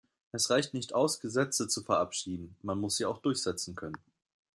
Es 0.31 0.49
reicht 0.49 0.73
nicht 0.73 0.93
aus, 0.95 1.19
Gesetze 1.19 1.67
zu 1.67 1.83
verabschieden, 1.83 2.55
man 2.63 2.79
muss 2.79 2.95
sie 2.97 3.05
auch 3.05 3.19
durchsetzen 3.19 3.75
können. 3.75 3.99